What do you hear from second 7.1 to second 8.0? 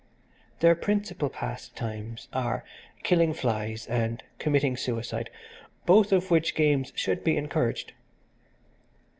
be encouraged.